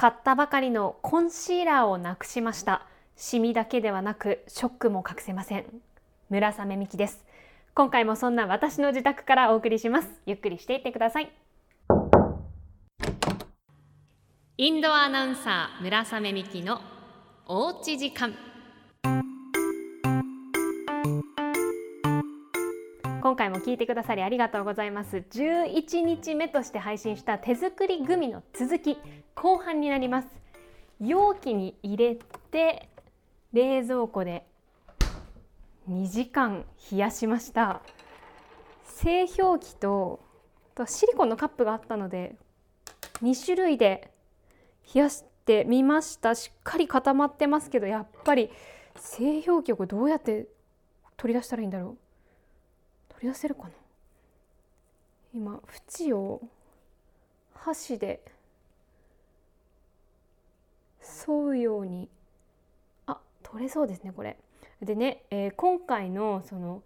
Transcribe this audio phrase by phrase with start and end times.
[0.00, 2.86] 買ったばかりのコンシーラーをなくしました。
[3.16, 5.66] シミだけではなくショックも隠せません。
[6.30, 7.22] 村雨美希です。
[7.74, 10.08] 今回もそんな私の自宅からお送りします。
[10.24, 11.30] ゆっくりしていってください。
[14.56, 16.80] インドアナウンサー村雨美希の
[17.46, 18.34] おうち時間。
[23.30, 25.18] 今回も聞いてくださりありがとうございます。
[25.18, 28.98] 11日目として配信した手作りグミの続き
[29.36, 30.28] 後半になります。
[30.98, 32.18] 容器に入れ
[32.50, 32.88] て
[33.52, 34.44] 冷蔵庫で
[35.88, 37.82] 2時間冷やしました。
[38.82, 40.18] 製氷機と
[40.74, 42.34] とシリコンのカップがあったので
[43.22, 44.10] 2種類で
[44.92, 46.34] 冷やしてみました。
[46.34, 48.50] しっかり固まってますけどやっぱり
[48.96, 50.48] 製氷機をどうやって
[51.16, 52.09] 取り出したらいいんだろう。
[53.20, 53.70] 取り出せるかな？
[55.34, 55.60] 今
[55.98, 56.40] 縁を
[57.54, 58.22] 箸で
[61.28, 62.08] 沿うように
[63.06, 64.38] あ取れそうですねこれ。
[64.80, 66.82] でね、えー、今回のその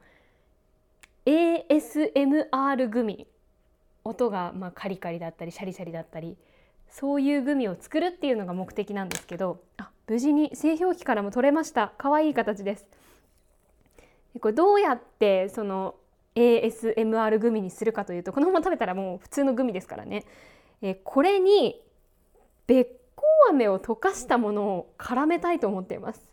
[1.25, 3.29] ASMR グミ
[4.03, 6.37] 音がまあカリカリだったりシャリシャリだったり
[6.91, 11.93] そういうグミを作るっていうのが目的なんですけどあ無事に製氷機からも取れました。
[11.97, 12.87] 可愛い形です。
[14.41, 15.95] これどうやってその
[16.35, 20.25] ASMR グミにするかというとこのまま食べたらもう普通のグミですからね、
[20.83, 21.81] えー、これに
[22.67, 26.33] べっこう飴を溶かしたものを絡めたいと思っています。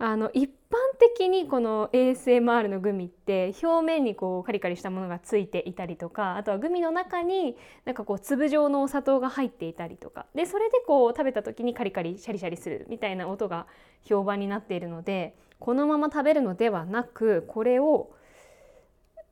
[0.00, 10.26] あの一般的にこの ASMR のグミって表面にこうカリカリしたものがついていたりとかあとはグミの中になんかこう粒状のお砂糖が入っていたりとか。
[10.36, 13.66] でそれでこう食べた時にカリカリシャリシャリするみたいな音が
[14.04, 18.12] 評判になっているのでこのまま食べるのではなくこれを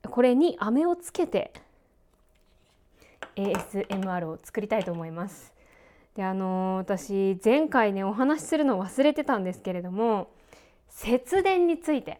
[0.07, 1.51] これに飴をつけて
[3.35, 5.53] ASMR を作りたいと思います。
[6.15, 10.31] であの私前回ねお話しするのを忘れてたんですけれども
[10.89, 12.19] 節電について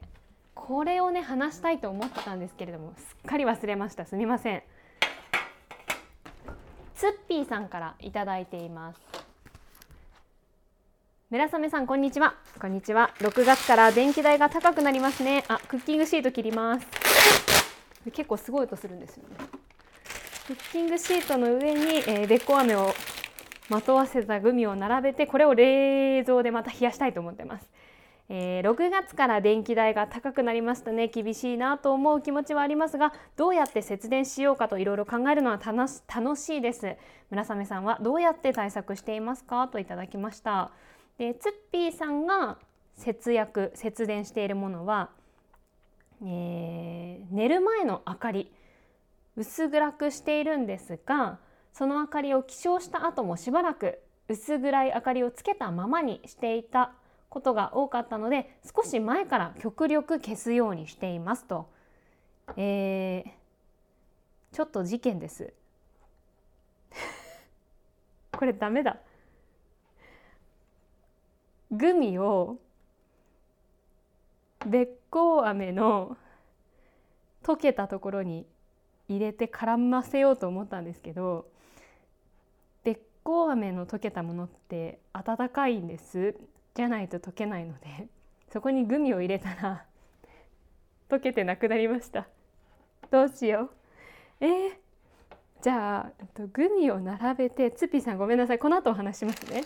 [0.54, 4.06] これをね話したいと思ってたんですけれどもすっかり忘れました。
[4.06, 4.64] すみません。
[6.96, 9.00] ツッピーさんからいただいています。
[11.30, 12.36] 村雨さんこんにちは。
[12.60, 13.12] こんにちは。
[13.20, 15.44] 6月から電気代が高くなりますね。
[15.48, 17.47] あクッキングシート切ります。
[18.12, 19.36] 結構すごい音するんですよね。
[20.48, 22.94] クッキングシートの上に、えー、べっこ飴を
[23.70, 27.70] まとわせたグミを並べてこれを冷蔵でまた冷やしたいと思ってます。
[28.30, 31.08] えー、6月から電気代が高くなりましたね。
[31.08, 36.96] 厳しいなと思う気持ちはありますがどうやって節電しようかといろいろ考えるのは楽しいです。
[37.30, 39.68] 村雨さんはどうやって対策していますか？
[39.68, 40.72] といただきました。
[41.18, 42.58] でツッピーさんが
[42.96, 45.10] 節約節電しているものは、
[46.24, 48.52] えー、寝る前の明かり
[49.36, 51.40] 薄暗くしているんですが
[51.74, 56.94] その明かりを起床した後もしばらく薄暗い明かりをつけたままにしていた
[57.30, 61.70] ことが多かったので少し前から極力消すようにしていますと、
[62.56, 65.54] えー、ちょっと事件です。
[68.32, 68.98] これダメだ。
[71.70, 72.58] グミを
[74.66, 76.18] べっこう飴の
[77.44, 78.46] 溶けたところに
[79.08, 81.48] 入れて絡ませようと思ったんですけど
[82.84, 86.36] べっこう飴の溶けたものって温かいんです。
[86.74, 88.08] じゃないと溶けないので
[88.52, 89.86] そこにグミを入れたら
[91.10, 92.28] 溶けてなくなりました。
[93.10, 93.72] どうしよ
[94.42, 94.46] う。
[94.46, 94.72] えー、
[95.62, 98.60] じゃあとグミを並べてツピーさんごめんなさい。
[98.60, 99.64] この後お話しますね。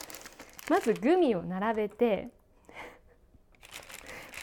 [0.69, 2.30] まずグミを並べて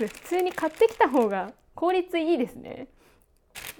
[0.06, 2.86] 普通に買ってきた方が効率いいですね、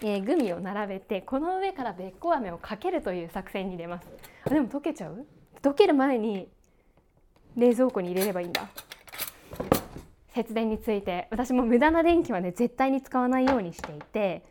[0.03, 4.09] えー、グミを並べてこの上からべっこう飴をかけるという作戦に出ます。
[4.45, 5.27] あでも溶けちゃう？
[5.63, 6.49] 溶ける前に
[7.57, 8.69] 冷蔵庫に入れればいいんだ。
[10.35, 11.27] 節電について。
[11.31, 14.45] 私も無駄な電気はね絶対に使わないようにしていて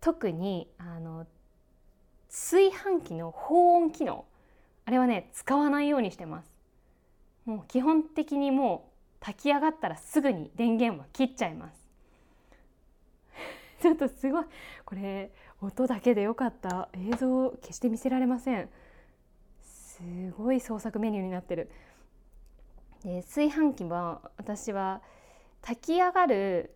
[0.00, 1.26] 特にあの
[2.28, 4.26] 炊飯器の保温機能。
[4.84, 6.50] あれはね使わないようにしてます。
[7.46, 11.88] もう基本的にもう炊き上がったらすぐに電源は切っちゃいます。
[13.82, 14.44] ちょっとすごい。
[14.84, 16.88] これ音だけでよかった。
[16.94, 18.68] 映像決して見せられません。
[19.60, 20.02] す
[20.36, 21.70] ごい創作メニューになってる。
[23.02, 25.00] で炊飯器は私は
[25.62, 26.74] 炊き上がる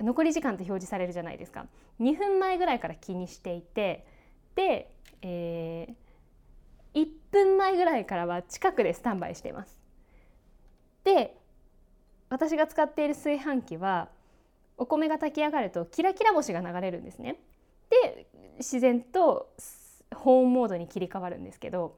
[0.00, 1.66] 残り時間って表示されるじゃないですか。
[2.00, 4.06] 2分前ぐらいから気にしていて
[4.54, 4.92] で、
[5.22, 9.78] えー、1分前ぐらいからは近くでスタンバイしています。
[11.04, 11.36] で
[12.28, 14.08] 私が使っている炊飯器は
[14.76, 17.36] お米が炊き上がるとキラキラ星が流れるんですね。
[17.90, 18.26] で
[18.58, 19.52] 自然と
[20.14, 21.96] 保温モードに切り替わるんですけど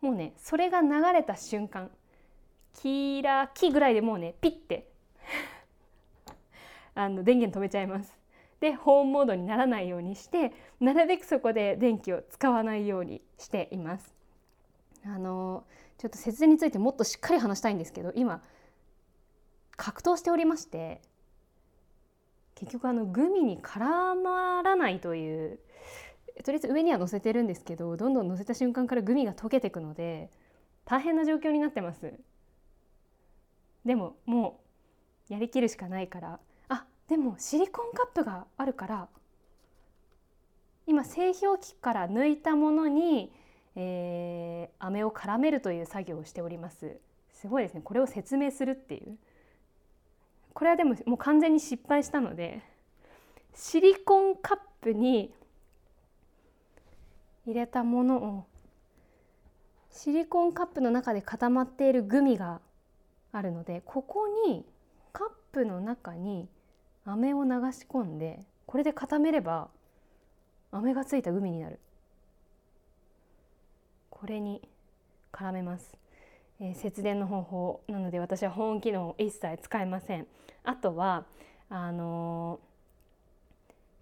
[0.00, 1.90] もうねそれが流れた瞬間
[2.74, 4.88] キラキぐらいでもうねピッて
[6.94, 8.16] あの電源止めちゃいます。
[8.60, 14.14] で保温モードにならないようにしてなるべくそこで電気を使わないようにしています。
[15.04, 15.64] あの
[15.98, 18.42] ちょっと節電についてもっとしっかり話したいんですけど今
[19.76, 21.00] 格闘しておりまして
[22.54, 25.58] 結局あのグミに絡まらないという
[26.44, 30.30] とりあえず上には乗せてるんですけどどんどん乗せた瞬間からグミが溶けていくので
[30.84, 32.12] 大変な状況になってます。
[33.84, 34.60] でもも
[35.28, 39.08] うやりきるしかないからあでもシリコンカップがあるから
[40.86, 43.32] 今製氷機から抜いたものに、
[43.74, 46.96] えー、飴を絡めるという作業をしております。
[47.32, 47.80] すごいですね。
[47.82, 49.18] これを説明するっていう。
[50.56, 52.62] これはでももう完全に失敗したので
[53.54, 55.30] シリコンカップに
[57.46, 58.46] 入れたものを
[59.90, 62.62] シリコンカップの中で固まっているグミが
[63.32, 64.64] あるのでここに
[65.12, 66.48] カップの中に
[67.04, 69.68] 飴を流し込んでこれで固めれば
[70.72, 71.78] 飴がついたグミになる。
[74.08, 74.66] これに
[75.32, 75.94] 絡めます、
[76.60, 80.26] えー、節電の方法なので私は保温機能を一切使えません
[80.64, 81.24] あとは
[81.68, 82.76] あのー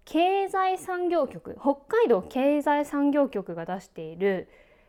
[0.05, 4.47] 経済産業局北海道経済産業局が出している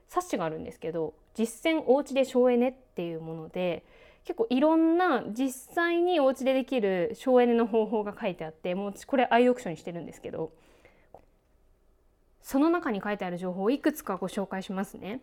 [0.08, 3.84] 冊子があるんですけど実践おうちで省エネっていうもので
[4.24, 10.52] 結構いろんな実際にお家でできる省エネの方法が書いてあってもうこれ愛読書にしてるんですけど
[12.42, 15.20] その中に書いてある情報をいくつかご紹介しますね。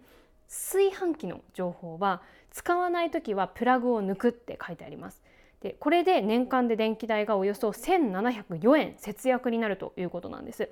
[0.48, 5.24] 炊飯器の情報は使わない時はプラグを抜くって書いてあります。
[5.62, 10.69] でこれで年間で電気代がおよそ1704円節約になるということなんです。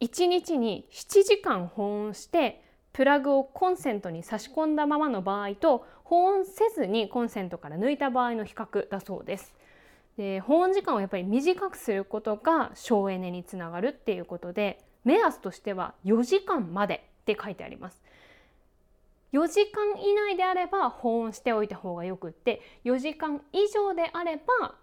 [0.00, 2.62] 1日に7時間保温して
[2.92, 9.54] プラグをコンセントに差し込んだままの場合と保温せずにコンセントから抜いた場合の比較だそうです。
[10.16, 18.02] で保温時間をやっぱり短くすることが省エネにつながるっていうことで目安としては4時間までって書いてあります。
[19.32, 24.74] 4時間以内であれば保温しておいた方がよくって4時間以上であれば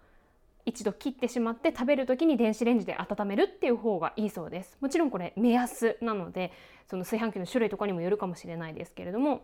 [0.64, 6.52] 一度切ってしまって食べる時に電子レンジで温めるっていう方がいいそうですもちろんこれ目安なので
[6.88, 9.42] その炊飯器の種類とかにもよるかもしれないですけれども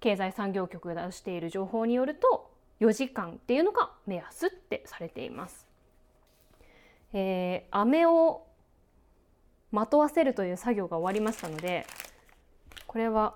[0.00, 2.50] 経済産業局が出している情報によると
[2.80, 5.68] 4時間っていうのが目安ってされています。
[7.12, 8.46] えー、飴を
[9.70, 11.86] まとわせるという作業が終わりましたので
[12.86, 13.34] これは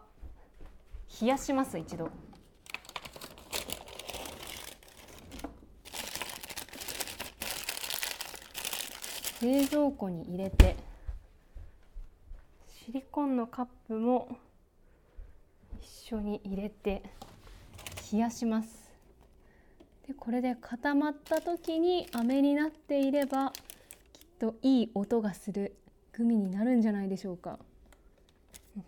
[1.20, 2.11] 冷やします一度
[9.43, 10.76] 冷蔵庫に入れて
[12.87, 14.38] シリコンのカップも
[15.81, 17.03] 一緒に入れて
[18.12, 18.91] 冷やします
[20.06, 23.52] でこれで固まった時に飴になっていれば
[24.12, 25.76] きっといい音がする
[26.12, 27.59] グミになるんじゃないでしょうか。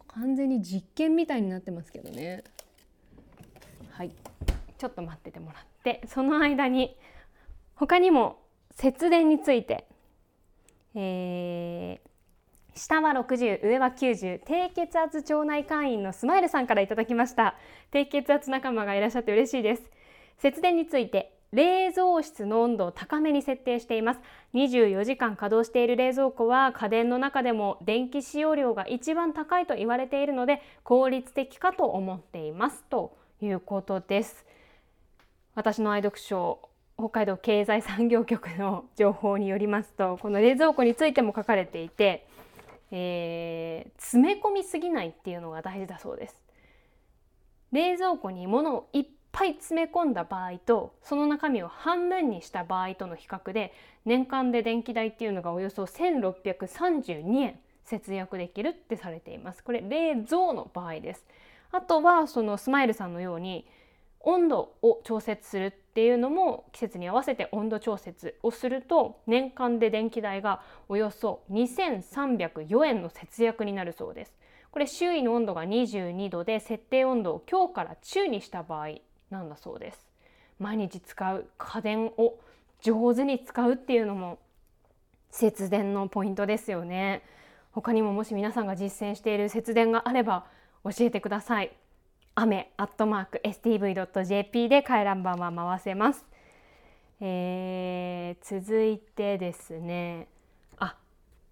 [0.09, 2.45] 完全に実験みたいになってますけどね。
[3.91, 4.13] はい。
[4.79, 6.03] ちょっと待っててもらって。
[6.07, 6.97] その間に
[7.75, 8.39] 他にも
[8.73, 9.87] 節電について、
[10.95, 17.55] えー、下は60上は90低血圧腸内会員のスマイルさんからいただきました。
[17.91, 19.83] 低血圧仲間がいらっしゃって嬉しいです。
[20.39, 24.21] 節電について冷蔵室の温度を高めに設定しています。
[24.55, 34.45] 24時間稼働している冷蔵庫は家電の中でも電気使用量が一番高いと言われているので効率的かと思っていますということです。
[35.55, 42.27] 私の愛読書北海道経済産業局の情報によりますとこの冷蔵庫についても書かれていて、
[42.91, 46.43] えー、詰め込みすぎないっていうのが大事だそうです。
[47.73, 53.73] 冷蔵庫に物をいっぱい詰め込んだ場合とその中身を半分にした場合との比較で
[54.05, 59.65] 年間で電気代っていうのがおよそ1632円節約できるってされています。
[59.65, 61.25] これ冷蔵の場合です。
[61.73, 63.67] あとはそのスマイルさんのように
[64.21, 74.33] 温度を調節するっていうのも季節に合わせて温度調節をすると年間で電気代がおよそ2304円の節約になるそうです。
[74.71, 78.89] これ周囲の温度が22度で設定温度を強から中にした場合
[79.31, 80.07] なんだそうです。
[80.59, 82.39] 毎日使う家電を
[82.81, 84.39] 上手に使うっていうのも
[85.31, 87.23] 節電のポイントですよね。
[87.73, 90.47] 他にももし皆さんが実践している節電があれば
[90.85, 91.73] 教えてください。
[92.35, 96.25] 雨アットマーク stv.jp で回覧板は回せます、
[97.21, 100.29] えー、続いてですね。
[100.79, 100.97] あ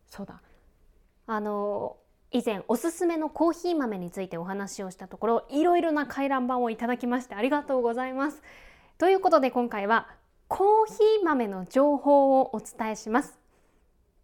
[0.09, 0.41] そうだ。
[1.27, 1.97] あの
[2.33, 8.43] 以前おすすめのコーヒー豆についてお話をしたところいろいろな回覧板をいただきましてありがとうございます。
[8.99, 10.09] ということで今回は
[10.49, 13.39] コーヒー豆の情報をお伝えします。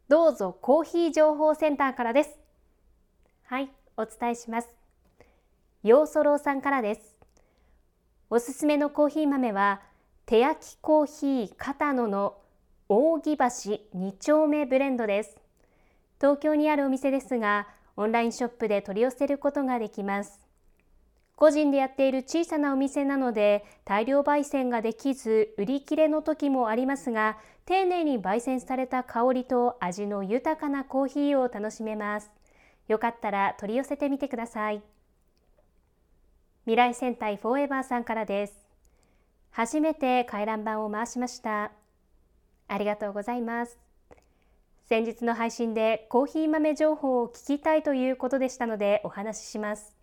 [0.09, 2.39] どうぞコーヒー情報センターからです。
[3.45, 4.69] はい、お伝えします。
[5.83, 7.17] ヨーソローさんからです。
[8.31, 9.81] おすすめのコーヒー豆は
[10.27, 12.37] 手焼きコーヒー片野の
[12.89, 15.37] 扇橋2丁目ブレンドです。
[16.21, 17.67] 東京にあるお店ですが、
[17.97, 20.41] オンラインショップで取り寄せることができます。
[21.37, 32.31] 個人でやっている小さなお店なので大量焙煎ができず売り切れの時もありますが丁寧に焙煎された香りと味の豊かなコーヒーを楽しめます。
[32.87, 34.83] よかったら取り寄せてみてください。
[36.65, 38.65] 未来戦隊フォーエバーさんからです。
[39.51, 41.73] 初めて回覧板を回しました。
[42.69, 43.82] ありがとうございます。
[44.85, 49.97] 先日の配信でコーヒー豆情報を聞きたいということでしたのでお話しします。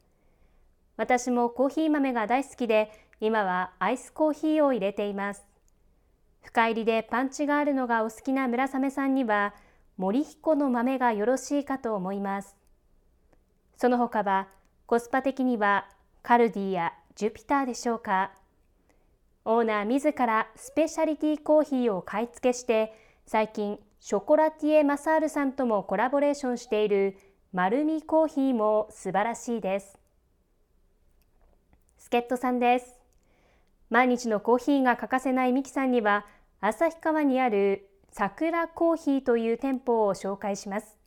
[0.98, 5.46] 私もコーヒー豆が大好きで今はアイスコーヒーを入れています。
[6.42, 9.54] 深入りでパンチがあるのがお好きな村雨さんには
[9.98, 12.56] 森彦の豆がよろしいかと思います。
[13.76, 14.48] その他は
[14.86, 15.88] コスパ的には
[16.24, 18.32] カルディやジュピターでしょうか。
[19.46, 22.94] オーナー自らスペシャリティコーヒーを買い付けして
[23.26, 27.18] 最近ショコラティエ・マサールさんともコラボレーションしている
[27.52, 29.98] 丸みコーヒーも素晴らしいです。
[31.98, 33.00] 助っ人さんです。
[33.90, 36.26] 毎日のコーヒーが欠かせないミキさんには
[36.62, 40.98] 旭川にある桜コーヒーという店舗を紹介します。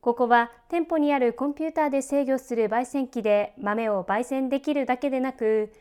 [0.00, 5.72] ここは店舗にあるコンピューターで制御する焙煎機で豆を焙煎できるだけでなく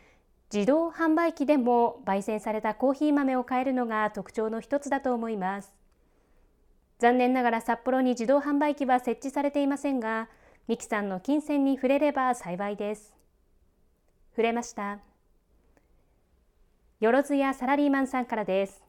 [0.52, 5.79] 自動販売機でも焙煎されたコーヒー豆を買えるのが特徴の一つだと思います。
[7.00, 10.28] 残念ながら札幌に自動販売機は設置されていませんが
[10.68, 13.16] ミキさんの金銭に触れれば幸いです。
[14.32, 15.00] 触れました。
[17.00, 18.84] よろずやサラリーマンさんからです。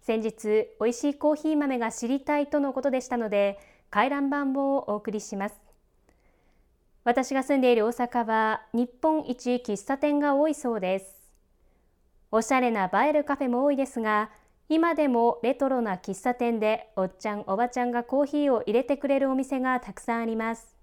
[0.00, 3.58] 先日美味しいコーヒー豆が知りたいとのことでしたので
[3.90, 5.56] 回覧板をお送りします。
[7.02, 11.18] 私が住んでいる大阪は日本一喫茶店が多いそうです。
[12.30, 14.30] おしゃれな映えるカフェも多いですが
[14.70, 20.76] 今でもレトロな喫茶店でおっちゃんおばちゃんがコーヒーを入れてくれるお店がたくさんあります。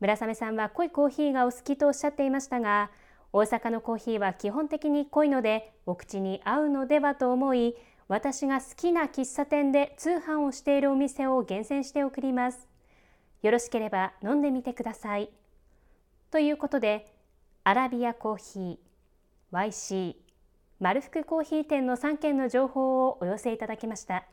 [0.00, 2.90] 村雨さんは濃いコーヒーがお好きとおっしゃっていましたが
[3.32, 7.74] 大阪のコーヒーは基本的に濃いのでお口に合うのではと思い
[8.06, 12.68] 私が好きな喫茶店で通販をしているお店を厳選して送ります。
[13.42, 15.30] よろしければ飲んでみてください。
[16.30, 17.06] ということで
[17.64, 18.78] アラビアコーヒー
[19.52, 20.27] YC
[20.80, 24.24] 丸福コーヒー店の3件の情報をお寄せいただきました。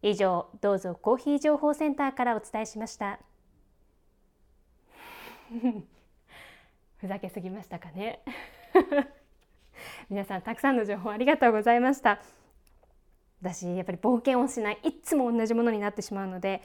[0.00, 3.18] 以上どうぞコーヒー情報センターからお伝えしました。
[6.96, 8.20] ふざけすぎましたかね。
[10.08, 12.18] 皆さんたくさんの情報ありがとうございました。
[13.42, 16.62] 私やっぱり冒険をしないいつも同じものになってしまうので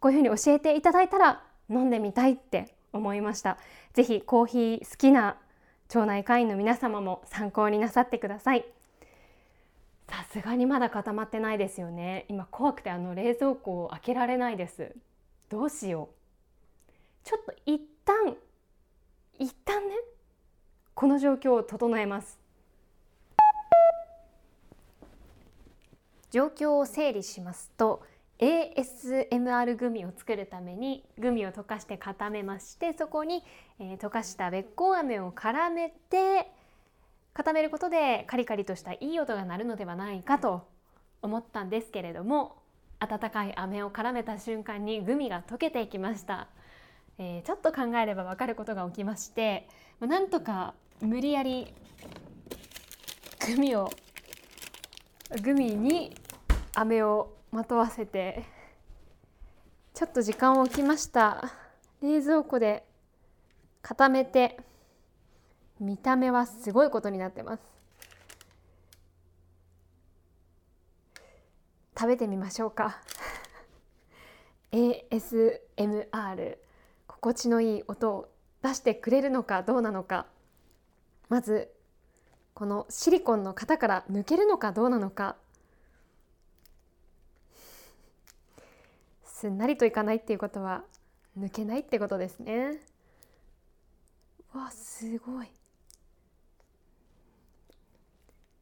[0.00, 3.58] こういうふうに教えていただいたら飲んでみたいって思いました。
[3.92, 5.36] ぜひコーヒー好きな
[5.90, 8.64] 町内会員の皆様も参考になさってください。
[10.08, 12.26] さすがにまだ固まってないですよね。
[12.28, 14.94] 今怖くてあの冷蔵庫を開けられないです。
[15.48, 17.26] どうしよう。
[17.26, 18.36] ちょっと一旦
[19.40, 19.96] 一旦ね
[20.94, 22.38] この状況を整えます。
[26.30, 28.04] 状況を整理しますと
[28.40, 33.44] ASMR グミを作るためにグミを溶かして固めましてそこに、
[33.78, 36.50] えー、溶かしたべっこう飴を絡めて
[37.34, 40.66] 固めることでカリカリとしたいい音が鳴るのではないかと
[41.20, 42.56] 思ったんですけれども
[42.98, 46.48] 温かい飴を絡めた瞬間にグミが溶けていきました。
[47.18, 49.68] えー、ちょっと考えれば分かることが起きまして
[50.00, 51.74] なんとか無理やり
[53.46, 53.90] グミを
[55.42, 56.14] グミに
[56.74, 58.44] 飴をまとわせて
[59.94, 61.52] ちょっと時間を置きました。
[62.00, 62.86] 冷蔵庫で
[63.82, 64.58] 固めて
[65.80, 67.62] 見た目はすごいことになってます。
[71.98, 73.02] 食べてみましょうか。
[74.72, 76.58] ASMR
[77.06, 78.28] 心地のいい音を
[78.62, 80.26] 出してくれるのかどうなのか。
[81.28, 81.70] まず
[82.54, 85.36] このシリコンの型から抜けるのかどうなのか。
[89.40, 90.82] すんなりといかないっていうことは
[91.38, 92.76] 抜けないってことですね。
[94.52, 95.46] わすごい。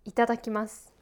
[0.04, 0.97] いただきます。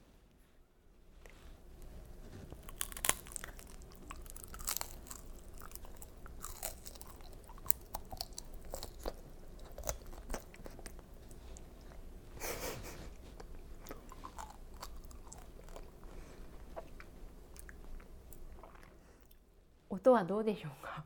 [19.97, 21.05] 音はどうでしょうか？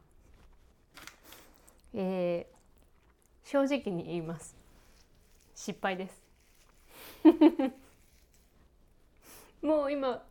[1.94, 4.56] えー、正直に言います。
[5.54, 6.22] 失敗です。
[9.62, 10.24] もう今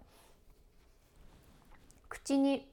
[2.09, 2.67] 口に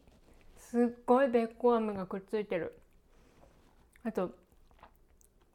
[0.57, 2.79] すっごいべっこう飴がくっついてる。
[4.03, 4.35] あと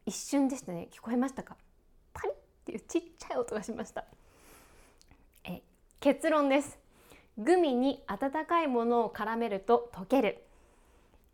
[0.06, 0.88] 一瞬でしたね。
[0.90, 1.56] 聞こえましたか？
[2.12, 2.34] パリっ
[2.64, 4.04] ていうちっちゃい音がしました。
[5.44, 5.62] え
[6.00, 6.78] 結論です。
[7.38, 10.44] グミに温かいものを絡めると溶ける。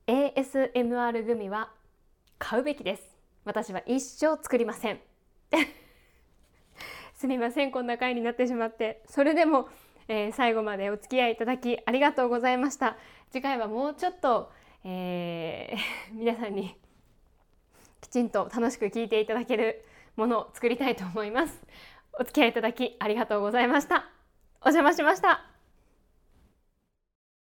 [0.06, 1.70] ASMR グミは
[2.38, 3.18] 買うべきです。
[3.44, 5.00] 私は一生作りません。
[7.14, 9.02] すみませんこんな回になってしまって。
[9.06, 9.68] それでも、
[10.06, 12.96] えー、最後までお付き合いいただきありがとうございました。
[13.30, 14.52] 次回はもうちょっと、
[14.84, 16.76] えー、 皆さんに
[18.00, 19.84] きちんと楽しく聞いていただける
[20.16, 21.60] ものを作りたいと思います。
[22.12, 24.10] お付き合いいただきありがとうございました。
[24.60, 25.47] お邪魔しました。